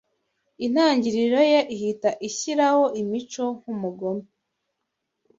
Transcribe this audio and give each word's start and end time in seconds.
Intangiriro 0.65 1.39
ye 1.51 1.59
ihita 1.75 2.09
ishyiraho 2.27 2.83
imico 3.01 3.43
nkumugome 3.57 4.25